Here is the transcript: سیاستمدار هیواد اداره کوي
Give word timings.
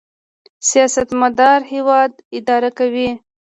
سیاستمدار 0.69 1.59
هیواد 1.71 2.11
اداره 2.37 2.69
کوي 2.77 3.09